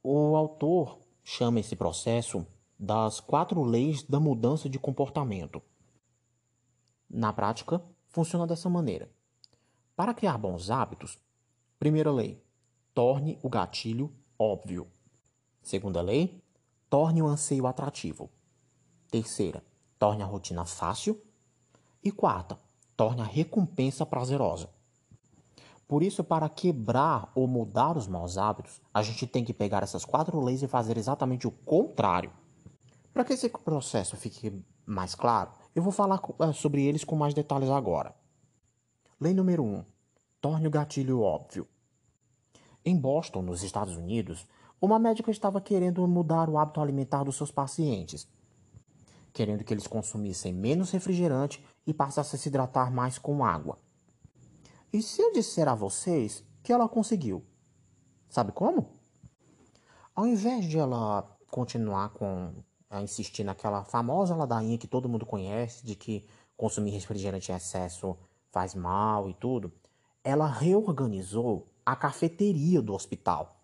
O 0.00 0.36
autor 0.36 1.00
chama 1.24 1.58
esse 1.58 1.74
processo 1.74 2.46
das 2.78 3.18
quatro 3.20 3.62
leis 3.62 4.02
da 4.02 4.20
mudança 4.20 4.68
de 4.68 4.78
comportamento. 4.78 5.60
Na 7.10 7.32
prática, 7.32 7.82
funciona 8.08 8.46
dessa 8.46 8.68
maneira. 8.68 9.10
Para 9.96 10.14
criar 10.14 10.38
bons 10.38 10.70
hábitos, 10.70 11.18
primeira 11.78 12.12
lei, 12.12 12.42
torne 12.94 13.38
o 13.42 13.48
gatilho 13.48 14.12
óbvio. 14.38 14.86
Segunda 15.62 16.00
lei, 16.00 16.40
torne 16.88 17.20
o 17.20 17.26
anseio 17.26 17.66
atrativo. 17.66 18.30
Terceira, 19.10 19.64
torne 19.98 20.22
a 20.22 20.26
rotina 20.26 20.64
fácil. 20.64 21.20
E 22.02 22.12
quarta, 22.12 22.58
torne 22.96 23.22
a 23.22 23.24
recompensa 23.24 24.06
prazerosa. 24.06 24.70
Por 25.88 26.02
isso, 26.02 26.22
para 26.22 26.48
quebrar 26.48 27.32
ou 27.34 27.48
mudar 27.48 27.96
os 27.96 28.06
maus 28.06 28.38
hábitos, 28.38 28.80
a 28.92 29.02
gente 29.02 29.26
tem 29.26 29.44
que 29.44 29.54
pegar 29.54 29.82
essas 29.82 30.04
quatro 30.04 30.38
leis 30.40 30.62
e 30.62 30.68
fazer 30.68 30.96
exatamente 30.96 31.48
o 31.48 31.50
contrário. 31.50 32.30
Para 33.18 33.24
que 33.24 33.32
esse 33.32 33.48
processo 33.48 34.16
fique 34.16 34.64
mais 34.86 35.12
claro, 35.12 35.50
eu 35.74 35.82
vou 35.82 35.90
falar 35.90 36.22
eh, 36.38 36.52
sobre 36.52 36.84
eles 36.84 37.02
com 37.02 37.16
mais 37.16 37.34
detalhes 37.34 37.68
agora. 37.68 38.14
Lei 39.20 39.34
número 39.34 39.64
1. 39.64 39.66
Um, 39.66 39.84
torne 40.40 40.68
o 40.68 40.70
gatilho 40.70 41.22
óbvio. 41.22 41.66
Em 42.84 42.96
Boston, 42.96 43.42
nos 43.42 43.64
Estados 43.64 43.96
Unidos, 43.96 44.46
uma 44.80 45.00
médica 45.00 45.32
estava 45.32 45.60
querendo 45.60 46.06
mudar 46.06 46.48
o 46.48 46.56
hábito 46.56 46.80
alimentar 46.80 47.24
dos 47.24 47.34
seus 47.34 47.50
pacientes 47.50 48.28
querendo 49.32 49.64
que 49.64 49.74
eles 49.74 49.88
consumissem 49.88 50.52
menos 50.52 50.92
refrigerante 50.92 51.60
e 51.84 51.92
passassem 51.92 52.38
a 52.38 52.40
se 52.40 52.48
hidratar 52.48 52.92
mais 52.92 53.18
com 53.18 53.44
água. 53.44 53.80
E 54.92 55.02
se 55.02 55.20
eu 55.20 55.32
disser 55.32 55.66
a 55.66 55.74
vocês 55.74 56.44
que 56.62 56.72
ela 56.72 56.88
conseguiu? 56.88 57.44
Sabe 58.28 58.52
como? 58.52 58.92
Ao 60.14 60.24
invés 60.24 60.66
de 60.66 60.78
ela 60.78 61.36
continuar 61.50 62.10
com 62.10 62.62
a 62.90 63.00
insistir 63.02 63.44
naquela 63.44 63.84
famosa 63.84 64.34
ladainha 64.34 64.78
que 64.78 64.86
todo 64.86 65.08
mundo 65.08 65.26
conhece 65.26 65.84
de 65.84 65.94
que 65.94 66.24
consumir 66.56 66.90
refrigerante 66.90 67.52
em 67.52 67.54
excesso 67.54 68.16
faz 68.50 68.74
mal 68.74 69.28
e 69.28 69.34
tudo, 69.34 69.72
ela 70.24 70.46
reorganizou 70.46 71.68
a 71.84 71.94
cafeteria 71.94 72.82
do 72.82 72.94
hospital 72.94 73.58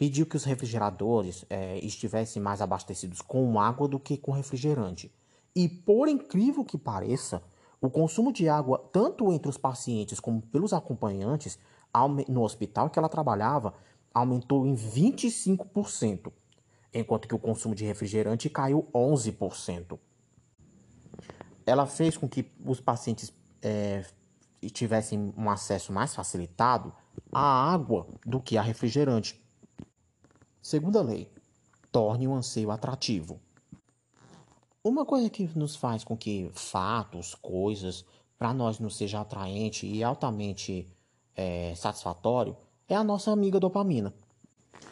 pediu 0.00 0.24
que 0.24 0.34
os 0.34 0.44
refrigeradores 0.44 1.44
é, 1.50 1.78
estivessem 1.80 2.40
mais 2.40 2.62
abastecidos 2.62 3.20
com 3.20 3.60
água 3.60 3.86
do 3.86 4.00
que 4.00 4.16
com 4.16 4.32
refrigerante. 4.32 5.12
E 5.54 5.68
por 5.68 6.08
incrível 6.08 6.64
que 6.64 6.78
pareça, 6.78 7.42
o 7.82 7.90
consumo 7.90 8.32
de 8.32 8.48
água, 8.48 8.78
tanto 8.90 9.30
entre 9.30 9.50
os 9.50 9.58
pacientes 9.58 10.18
como 10.18 10.40
pelos 10.40 10.72
acompanhantes 10.72 11.58
no 12.28 12.42
hospital 12.42 12.88
que 12.88 12.98
ela 12.98 13.10
trabalhava, 13.10 13.74
aumentou 14.14 14.66
em 14.66 14.74
25%, 14.74 16.32
enquanto 16.92 17.28
que 17.28 17.34
o 17.34 17.38
consumo 17.38 17.74
de 17.74 17.84
refrigerante 17.84 18.50
caiu 18.50 18.88
11%. 18.94 19.98
Ela 21.64 21.86
fez 21.86 22.16
com 22.16 22.28
que 22.28 22.50
os 22.64 22.80
pacientes 22.80 23.32
é, 23.62 24.04
tivessem 24.72 25.32
um 25.36 25.48
acesso 25.48 25.92
mais 25.92 26.14
facilitado 26.14 26.92
à 27.32 27.72
água 27.72 28.06
do 28.24 28.40
que 28.40 28.58
a 28.58 28.62
refrigerante. 28.62 29.40
Segunda 30.60 31.00
lei, 31.02 31.30
torne 31.92 32.26
o 32.26 32.34
anseio 32.34 32.70
atrativo. 32.70 33.40
Uma 34.82 35.04
coisa 35.04 35.28
que 35.28 35.46
nos 35.56 35.76
faz 35.76 36.02
com 36.02 36.16
que 36.16 36.50
fatos, 36.54 37.34
coisas, 37.34 38.04
para 38.38 38.54
nós 38.54 38.78
não 38.78 38.88
seja 38.88 39.20
atraente 39.20 39.86
e 39.86 40.02
altamente 40.02 40.86
é, 41.36 41.74
satisfatório 41.74 42.56
é 42.88 42.96
a 42.96 43.04
nossa 43.04 43.30
amiga 43.30 43.60
dopamina. 43.60 44.14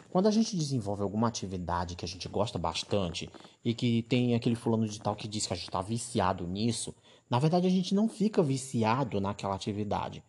Quando 0.09 0.27
a 0.27 0.31
gente 0.31 0.55
desenvolve 0.55 1.03
alguma 1.03 1.27
atividade 1.27 1.95
que 1.95 2.03
a 2.03 2.07
gente 2.07 2.27
gosta 2.27 2.57
bastante 2.57 3.29
e 3.63 3.75
que 3.75 4.01
tem 4.03 4.33
aquele 4.33 4.55
fulano 4.55 4.87
de 4.87 4.99
tal 4.99 5.15
que 5.15 5.27
diz 5.27 5.45
que 5.45 5.53
a 5.53 5.55
gente 5.55 5.67
está 5.67 5.81
viciado 5.83 6.47
nisso, 6.47 6.95
na 7.29 7.37
verdade 7.37 7.67
a 7.67 7.69
gente 7.69 7.93
não 7.93 8.09
fica 8.09 8.41
viciado 8.41 9.21
naquela 9.21 9.53
atividade, 9.53 10.23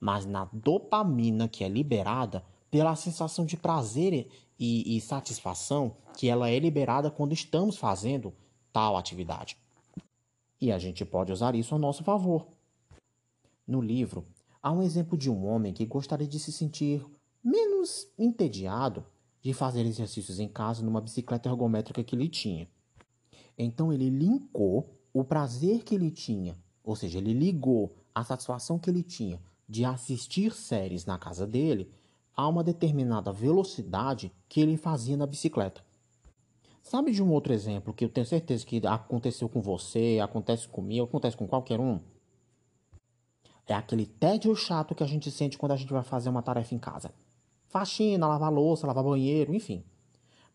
mas 0.00 0.24
na 0.24 0.48
dopamina 0.50 1.48
que 1.48 1.62
é 1.62 1.68
liberada 1.68 2.42
pela 2.70 2.96
sensação 2.96 3.44
de 3.44 3.58
prazer 3.58 4.26
e, 4.58 4.96
e 4.96 5.00
satisfação 5.02 5.96
que 6.16 6.28
ela 6.28 6.48
é 6.48 6.58
liberada 6.58 7.10
quando 7.10 7.34
estamos 7.34 7.76
fazendo 7.76 8.32
tal 8.72 8.96
atividade. 8.96 9.58
E 10.58 10.72
a 10.72 10.78
gente 10.78 11.04
pode 11.04 11.30
usar 11.30 11.54
isso 11.54 11.74
a 11.74 11.78
nosso 11.78 12.02
favor. 12.02 12.46
No 13.66 13.82
livro, 13.82 14.26
há 14.62 14.72
um 14.72 14.82
exemplo 14.82 15.18
de 15.18 15.30
um 15.30 15.46
homem 15.46 15.74
que 15.74 15.84
gostaria 15.84 16.26
de 16.26 16.38
se 16.38 16.50
sentir 16.50 17.04
menos 17.44 18.08
entediado 18.18 19.04
de 19.46 19.54
fazer 19.54 19.86
exercícios 19.86 20.40
em 20.40 20.48
casa 20.48 20.84
numa 20.84 21.00
bicicleta 21.00 21.48
ergométrica 21.48 22.02
que 22.02 22.16
ele 22.16 22.28
tinha. 22.28 22.66
Então 23.56 23.92
ele 23.92 24.10
linkou 24.10 24.90
o 25.12 25.22
prazer 25.22 25.84
que 25.84 25.94
ele 25.94 26.10
tinha, 26.10 26.56
ou 26.82 26.96
seja, 26.96 27.18
ele 27.18 27.32
ligou 27.32 27.94
a 28.12 28.24
satisfação 28.24 28.76
que 28.76 28.90
ele 28.90 29.04
tinha 29.04 29.40
de 29.68 29.84
assistir 29.84 30.52
séries 30.52 31.06
na 31.06 31.16
casa 31.16 31.46
dele 31.46 31.88
a 32.36 32.48
uma 32.48 32.64
determinada 32.64 33.30
velocidade 33.30 34.32
que 34.48 34.60
ele 34.60 34.76
fazia 34.76 35.16
na 35.16 35.26
bicicleta. 35.26 35.80
Sabe 36.82 37.12
de 37.12 37.22
um 37.22 37.30
outro 37.30 37.52
exemplo 37.52 37.94
que 37.94 38.04
eu 38.04 38.08
tenho 38.08 38.26
certeza 38.26 38.66
que 38.66 38.84
aconteceu 38.84 39.48
com 39.48 39.62
você, 39.62 40.18
acontece 40.20 40.66
comigo, 40.66 41.04
acontece 41.04 41.36
com 41.36 41.46
qualquer 41.46 41.78
um? 41.78 42.00
É 43.64 43.74
aquele 43.74 44.06
tédio 44.06 44.52
chato 44.56 44.92
que 44.92 45.04
a 45.04 45.06
gente 45.06 45.30
sente 45.30 45.56
quando 45.56 45.70
a 45.70 45.76
gente 45.76 45.92
vai 45.92 46.02
fazer 46.02 46.30
uma 46.30 46.42
tarefa 46.42 46.74
em 46.74 46.80
casa. 46.80 47.14
Faxina, 47.68 48.26
lavar 48.26 48.52
louça, 48.52 48.86
lavar 48.86 49.04
banheiro, 49.04 49.54
enfim. 49.54 49.84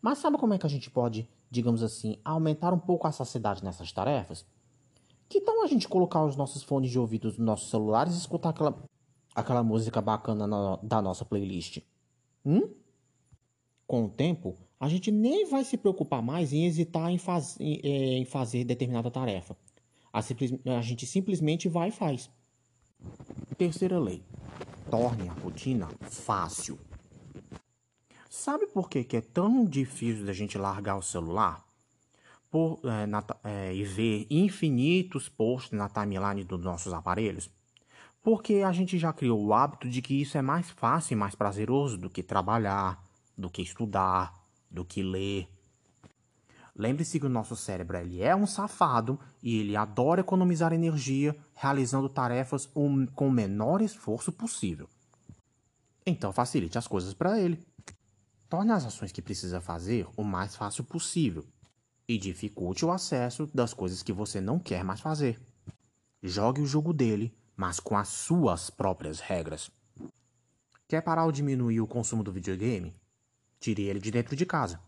Mas 0.00 0.18
sabe 0.18 0.38
como 0.38 0.54
é 0.54 0.58
que 0.58 0.66
a 0.66 0.70
gente 0.70 0.90
pode, 0.90 1.28
digamos 1.50 1.82
assim, 1.82 2.18
aumentar 2.24 2.72
um 2.72 2.78
pouco 2.78 3.06
a 3.06 3.12
saciedade 3.12 3.62
nessas 3.62 3.92
tarefas? 3.92 4.44
Que 5.28 5.40
tal 5.40 5.62
a 5.62 5.66
gente 5.66 5.88
colocar 5.88 6.24
os 6.24 6.36
nossos 6.36 6.62
fones 6.62 6.90
de 6.90 6.98
ouvido 6.98 7.28
nos 7.28 7.38
nossos 7.38 7.70
celulares 7.70 8.14
e 8.14 8.18
escutar 8.18 8.50
aquela 8.50 8.82
aquela 9.34 9.62
música 9.62 10.00
bacana 10.00 10.46
na, 10.46 10.78
da 10.82 11.02
nossa 11.02 11.24
playlist. 11.24 11.78
Hum? 12.44 12.68
Com 13.86 14.04
o 14.04 14.08
tempo, 14.08 14.58
a 14.78 14.88
gente 14.88 15.10
nem 15.10 15.46
vai 15.48 15.64
se 15.64 15.76
preocupar 15.76 16.22
mais 16.22 16.52
em 16.52 16.64
hesitar 16.64 17.10
em, 17.10 17.18
faz, 17.18 17.58
em, 17.60 17.80
é, 17.82 18.18
em 18.18 18.24
fazer 18.24 18.64
determinada 18.64 19.10
tarefa. 19.10 19.56
A, 20.12 20.20
simples, 20.20 20.52
a 20.66 20.82
gente 20.82 21.06
simplesmente 21.06 21.68
vai 21.68 21.88
e 21.88 21.92
faz. 21.92 22.30
Terceira 23.56 23.98
lei: 23.98 24.22
torne 24.90 25.28
a 25.28 25.32
rotina 25.32 25.88
fácil. 26.02 26.78
Sabe 28.34 28.66
por 28.66 28.88
que, 28.88 29.04
que 29.04 29.18
é 29.18 29.20
tão 29.20 29.62
difícil 29.62 30.24
da 30.24 30.32
gente 30.32 30.56
largar 30.56 30.96
o 30.96 31.02
celular? 31.02 31.62
Por, 32.50 32.80
é, 32.82 33.04
na, 33.04 33.22
é, 33.44 33.74
e 33.74 33.84
ver 33.84 34.26
infinitos 34.30 35.28
posts 35.28 35.72
na 35.72 35.86
timeline 35.86 36.42
dos 36.42 36.64
nossos 36.64 36.94
aparelhos? 36.94 37.50
Porque 38.22 38.62
a 38.66 38.72
gente 38.72 38.98
já 38.98 39.12
criou 39.12 39.38
o 39.38 39.52
hábito 39.52 39.86
de 39.86 40.00
que 40.00 40.18
isso 40.18 40.38
é 40.38 40.40
mais 40.40 40.70
fácil 40.70 41.12
e 41.12 41.16
mais 41.16 41.34
prazeroso 41.34 41.98
do 41.98 42.08
que 42.08 42.22
trabalhar, 42.22 43.04
do 43.36 43.50
que 43.50 43.60
estudar, 43.60 44.32
do 44.70 44.82
que 44.82 45.02
ler. 45.02 45.46
Lembre-se 46.74 47.20
que 47.20 47.26
o 47.26 47.28
nosso 47.28 47.54
cérebro 47.54 47.98
ele 47.98 48.22
é 48.22 48.34
um 48.34 48.46
safado 48.46 49.20
e 49.42 49.58
ele 49.58 49.76
adora 49.76 50.22
economizar 50.22 50.72
energia 50.72 51.36
realizando 51.54 52.08
tarefas 52.08 52.64
com 52.64 53.28
o 53.28 53.30
menor 53.30 53.82
esforço 53.82 54.32
possível. 54.32 54.88
Então 56.04 56.32
facilite 56.32 56.78
as 56.78 56.88
coisas 56.88 57.14
para 57.14 57.38
ele. 57.38 57.62
Torne 58.52 58.72
as 58.72 58.84
ações 58.84 59.10
que 59.10 59.22
precisa 59.22 59.62
fazer 59.62 60.06
o 60.14 60.22
mais 60.22 60.54
fácil 60.54 60.84
possível 60.84 61.42
e 62.06 62.18
dificulte 62.18 62.84
o 62.84 62.90
acesso 62.90 63.46
das 63.46 63.72
coisas 63.72 64.02
que 64.02 64.12
você 64.12 64.42
não 64.42 64.58
quer 64.58 64.84
mais 64.84 65.00
fazer. 65.00 65.40
Jogue 66.22 66.60
o 66.60 66.66
jogo 66.66 66.92
dele 66.92 67.34
mas 67.56 67.80
com 67.80 67.96
as 67.96 68.08
suas 68.08 68.68
próprias 68.68 69.20
regras. 69.20 69.70
Quer 70.86 71.00
parar 71.00 71.24
ou 71.24 71.32
diminuir 71.32 71.80
o 71.80 71.86
consumo 71.86 72.22
do 72.22 72.30
videogame? 72.30 72.94
Tire 73.58 73.84
ele 73.84 73.98
de 73.98 74.10
dentro 74.10 74.36
de 74.36 74.44
casa. 74.44 74.78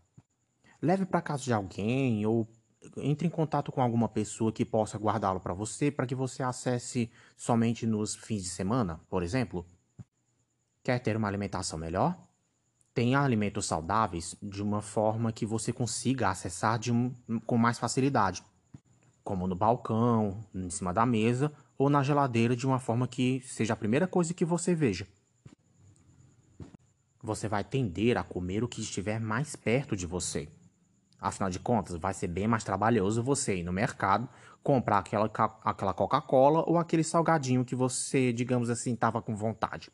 Leve 0.83 1.07
para 1.07 1.23
casa 1.23 1.45
de 1.45 1.53
alguém 1.55 2.27
ou 2.27 2.47
entre 2.99 3.27
em 3.27 3.31
contato 3.31 3.73
com 3.73 3.81
alguma 3.81 4.11
pessoa 4.11 4.53
que 4.53 4.67
possa 4.67 4.99
guardá-lo 4.99 5.41
para 5.41 5.55
você, 5.55 5.91
para 5.91 6.07
que 6.07 6.15
você 6.15 6.43
acesse 6.43 7.11
somente 7.35 7.87
nos 7.87 8.15
fins 8.15 8.43
de 8.43 8.51
semana, 8.51 9.01
por 9.09 9.23
exemplo. 9.23 9.65
Quer 10.83 10.99
ter 10.99 11.17
uma 11.17 11.29
alimentação 11.29 11.79
melhor? 11.79 12.34
Tenha 12.95 13.21
alimentos 13.21 13.67
saudáveis 13.67 14.37
de 14.41 14.63
uma 14.63 14.81
forma 14.81 15.33
que 15.33 15.45
você 15.45 15.73
consiga 15.73 16.31
acessar 16.31 16.79
um, 16.91 17.13
com 17.45 17.59
mais 17.59 17.77
facilidade, 17.77 18.45
como 19.25 19.49
no 19.49 19.57
balcão, 19.57 20.39
em 20.55 20.71
cima 20.71 20.95
da 20.95 21.05
mesa 21.05 21.53
ou 21.77 21.91
na 21.91 22.05
geladeira, 22.05 22.55
de 22.55 22.65
uma 22.65 22.79
forma 22.79 23.09
que 23.09 23.41
seja 23.41 23.73
a 23.73 23.77
primeira 23.77 24.07
coisa 24.07 24.33
que 24.33 24.45
você 24.45 24.77
veja. 24.77 25.09
Você 27.21 27.49
vai 27.49 27.65
tender 27.65 28.17
a 28.17 28.23
comer 28.23 28.63
o 28.63 28.69
que 28.69 28.81
estiver 28.81 29.19
mais 29.19 29.57
perto 29.57 29.97
de 29.97 30.07
você. 30.07 30.49
Afinal 31.21 31.51
de 31.51 31.59
contas, 31.59 31.97
vai 31.97 32.15
ser 32.15 32.29
bem 32.29 32.47
mais 32.47 32.63
trabalhoso 32.63 33.23
você 33.23 33.57
ir 33.57 33.65
no 33.65 33.73
mercado 33.73 34.29
comprar 34.63 34.99
aquela, 34.99 35.31
aquela 35.63 35.93
Coca-Cola 35.93 36.65
ou 36.67 36.79
aquele 36.79 37.05
salgadinho 37.05 37.65
que 37.65 37.75
você, 37.75 38.33
digamos 38.33 38.71
assim, 38.71 38.95
estava 38.95 39.21
com 39.21 39.37
vontade. 39.37 39.91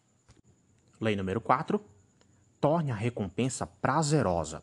Lei 1.01 1.17
número 1.17 1.41
4. 1.41 1.83
Torne 2.61 2.91
a 2.91 2.95
recompensa 2.95 3.67
prazerosa. 3.67 4.63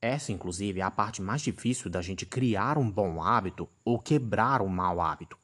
Essa, 0.00 0.32
inclusive, 0.32 0.80
é 0.80 0.82
a 0.82 0.90
parte 0.90 1.20
mais 1.20 1.42
difícil 1.42 1.90
da 1.90 2.00
gente 2.00 2.24
criar 2.24 2.78
um 2.78 2.90
bom 2.90 3.22
hábito 3.22 3.68
ou 3.84 3.98
quebrar 3.98 4.62
um 4.62 4.68
mau 4.68 4.98
hábito. 4.98 5.36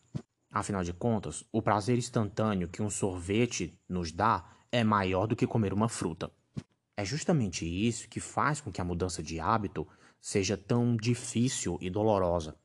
Afinal 0.50 0.82
de 0.82 0.94
contas, 0.94 1.44
o 1.52 1.60
prazer 1.60 1.98
instantâneo 1.98 2.68
que 2.68 2.80
um 2.80 2.88
sorvete 2.88 3.78
nos 3.86 4.10
dá 4.10 4.46
é 4.72 4.82
maior 4.82 5.26
do 5.26 5.36
que 5.36 5.46
comer 5.46 5.74
uma 5.74 5.88
fruta. 5.88 6.32
É 6.96 7.04
justamente 7.04 7.66
isso 7.66 8.08
que 8.08 8.18
faz 8.18 8.62
com 8.62 8.72
que 8.72 8.80
a 8.80 8.84
mudança 8.84 9.22
de 9.22 9.38
hábito 9.38 9.86
seja 10.18 10.56
tão 10.56 10.96
difícil 10.96 11.76
e 11.82 11.90
dolorosa. 11.90 12.56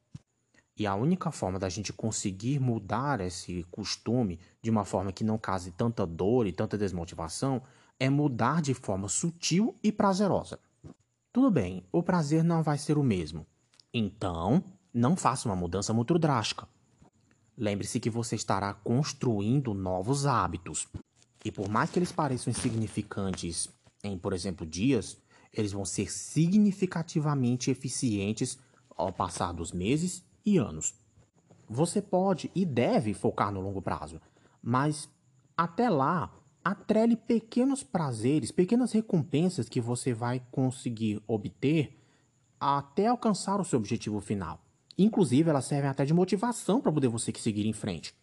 E 0.78 0.88
a 0.88 0.96
única 0.96 1.30
forma 1.30 1.60
da 1.60 1.68
gente 1.68 1.92
conseguir 1.92 2.58
mudar 2.58 3.20
esse 3.20 3.66
costume 3.70 4.40
de 4.62 4.70
uma 4.70 4.86
forma 4.86 5.12
que 5.12 5.26
não 5.26 5.38
cause 5.38 5.72
tanta 5.72 6.06
dor 6.08 6.48
e 6.48 6.54
tanta 6.54 6.78
desmotivação 6.78 7.62
é 8.00 8.10
mudar 8.10 8.62
de 8.62 8.74
forma 8.74 9.10
sutil 9.10 9.78
e 9.84 9.92
prazerosa. 9.92 10.60
Tudo 11.32 11.52
bem, 11.52 11.86
o 11.92 12.02
prazer 12.02 12.44
não 12.44 12.64
vai 12.64 12.78
ser 12.78 12.98
o 12.98 13.04
mesmo. 13.04 13.46
Então, 13.94 14.64
não 14.94 15.16
faça 15.16 15.48
uma 15.48 15.56
mudança 15.56 15.94
muito 15.94 16.18
drástica. 16.18 16.68
Lembre-se 17.58 18.00
que 18.00 18.10
você 18.10 18.36
estará 18.36 18.74
construindo 18.74 19.74
novos 19.74 20.26
hábitos. 20.26 20.88
E 21.44 21.52
por 21.52 21.70
mais 21.70 21.90
que 21.90 22.00
eles 22.00 22.12
pareçam 22.12 22.52
insignificantes 22.52 23.70
em, 24.04 24.18
por 24.18 24.34
exemplo, 24.34 24.66
dias, 24.66 25.18
eles 25.54 25.72
vão 25.72 25.86
ser 25.86 26.12
significativamente 26.12 27.70
eficientes 27.70 28.58
ao 28.96 29.12
passar 29.12 29.52
dos 29.52 29.72
meses 29.72 30.24
e 30.46 30.58
anos. 30.58 30.94
Você 31.68 32.02
pode 32.02 32.50
e 32.56 32.66
deve 32.66 33.14
focar 33.14 33.52
no 33.52 33.62
longo 33.62 33.82
prazo, 33.82 34.22
mas 34.62 35.10
até 35.56 35.90
lá, 35.90 36.34
atrele 36.64 37.16
pequenos 37.16 37.84
prazeres, 37.84 38.52
pequenas 38.52 38.92
recompensas 38.92 39.70
que 39.70 39.82
você 39.82 40.14
vai 40.14 40.42
conseguir 40.52 41.22
obter 41.28 41.98
até 42.60 43.08
alcançar 43.08 43.60
o 43.60 43.66
seu 43.66 43.80
objetivo 43.80 44.20
final. 44.20 44.60
Inclusive, 44.98 45.50
elas 45.50 45.66
servem 45.66 45.90
até 45.90 46.04
de 46.04 46.14
motivação 46.14 46.82
para 46.82 46.92
poder 46.92 47.08
você 47.08 47.32
seguir 47.38 47.66
em 47.66 47.74
frente. 47.74 48.14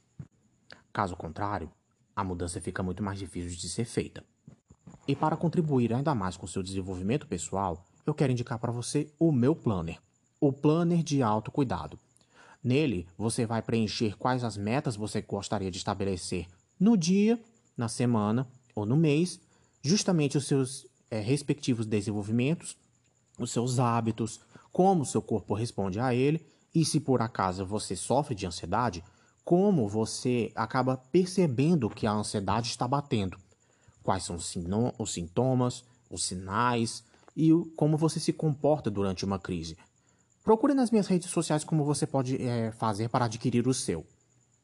Caso 0.92 1.16
contrário, 1.16 1.70
a 2.14 2.22
mudança 2.22 2.60
fica 2.60 2.82
muito 2.82 3.02
mais 3.02 3.18
difícil 3.18 3.50
de 3.50 3.68
ser 3.68 3.84
feita. 3.84 4.22
E 5.08 5.14
para 5.14 5.36
contribuir 5.36 5.92
ainda 5.94 6.14
mais 6.14 6.36
com 6.36 6.46
seu 6.46 6.62
desenvolvimento 6.62 7.26
pessoal, 7.26 7.84
eu 8.04 8.14
quero 8.14 8.32
indicar 8.32 8.58
para 8.58 8.72
você 8.72 9.10
o 9.18 9.32
meu 9.32 9.54
planner, 9.54 9.98
o 10.40 10.52
planner 10.52 11.02
de 11.02 11.22
autocuidado. 11.22 11.98
Nele, 12.62 13.06
você 13.16 13.46
vai 13.46 13.62
preencher 13.62 14.16
quais 14.16 14.42
as 14.42 14.56
metas 14.56 14.96
você 14.96 15.22
gostaria 15.22 15.70
de 15.70 15.78
estabelecer 15.78 16.46
no 16.78 16.96
dia, 16.96 17.40
na 17.76 17.88
semana 17.88 18.48
ou 18.74 18.86
no 18.86 18.96
mês, 18.96 19.40
justamente 19.82 20.36
os 20.36 20.46
seus 20.46 20.86
é, 21.10 21.20
respectivos 21.20 21.86
desenvolvimentos, 21.86 22.76
os 23.38 23.50
seus 23.50 23.78
hábitos, 23.78 24.40
como 24.72 25.02
o 25.02 25.06
seu 25.06 25.22
corpo 25.22 25.54
responde 25.54 26.00
a 26.00 26.14
ele 26.14 26.46
e 26.74 26.84
se 26.84 27.00
por 27.00 27.22
acaso 27.22 27.64
você 27.66 27.96
sofre 27.96 28.34
de 28.34 28.46
ansiedade, 28.46 29.02
como 29.44 29.88
você 29.88 30.52
acaba 30.54 30.96
percebendo 30.96 31.88
que 31.88 32.06
a 32.06 32.12
ansiedade 32.12 32.68
está 32.68 32.86
batendo 32.86 33.38
quais 34.06 34.22
são 34.22 34.36
os 34.36 35.12
sintomas, 35.12 35.84
os 36.08 36.24
sinais 36.24 37.02
e 37.36 37.50
como 37.76 37.96
você 37.96 38.20
se 38.20 38.32
comporta 38.32 38.88
durante 38.88 39.24
uma 39.24 39.36
crise. 39.36 39.76
Procure 40.44 40.74
nas 40.74 40.92
minhas 40.92 41.08
redes 41.08 41.28
sociais 41.28 41.64
como 41.64 41.84
você 41.84 42.06
pode 42.06 42.40
é, 42.40 42.70
fazer 42.70 43.08
para 43.08 43.24
adquirir 43.24 43.66
o 43.66 43.74
seu. 43.74 44.06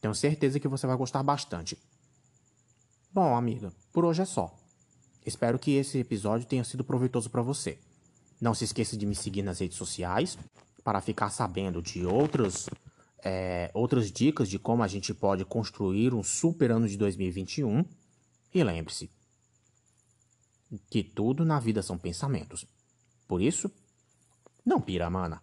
Tenho 0.01 0.15
certeza 0.15 0.61
que 0.61 0.69
você 0.69 0.87
vai 0.87 0.97
gostar 0.97 1.25
bastante. 1.25 1.77
Bom, 3.15 3.37
amiga, 3.37 3.71
por 3.93 4.07
hoje 4.07 4.23
é 4.23 4.25
só. 4.25 4.57
Espero 5.27 5.59
que 5.59 5.73
esse 5.73 5.99
episódio 5.99 6.47
tenha 6.47 6.65
sido 6.65 6.83
proveitoso 6.83 7.29
para 7.29 7.43
você. 7.43 7.79
Não 8.41 8.55
se 8.55 8.65
esqueça 8.65 8.97
de 8.97 9.05
me 9.05 9.15
seguir 9.15 9.43
nas 9.43 9.59
redes 9.59 9.77
sociais 9.77 10.39
para 10.83 10.99
ficar 11.03 11.29
sabendo 11.29 11.83
de 11.83 12.07
outros, 12.07 12.71
é, 13.23 13.71
outras 13.75 14.11
dicas 14.11 14.49
de 14.49 14.59
como 14.59 14.83
a 14.83 14.89
gente 14.89 15.13
pode 15.13 15.45
construir 15.45 16.15
um 16.15 16.23
super 16.23 16.71
ano 16.71 16.89
de 16.89 16.97
2021. 16.97 17.85
E 18.55 18.65
lembre-se, 18.65 19.11
que 20.89 21.05
tudo 21.05 21.45
na 21.45 21.61
vida 21.61 21.83
são 21.83 21.99
pensamentos. 21.99 22.65
Por 23.29 23.43
isso, 23.43 23.71
não 24.65 24.81
pira, 24.81 25.11
mana. 25.11 25.43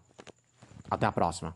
Até 0.89 1.05
a 1.05 1.11
próxima. 1.11 1.55